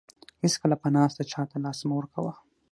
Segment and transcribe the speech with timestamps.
[0.43, 2.33] هیڅکله په ناسته چاته لاس مه ورکوه.